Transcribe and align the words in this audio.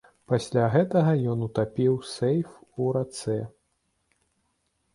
Пасля 0.31 0.61
гэтага 0.75 1.11
ён 1.33 1.43
утапіў 1.49 1.93
сейф 2.13 2.49
ў 2.49 2.83
рацэ. 2.99 3.39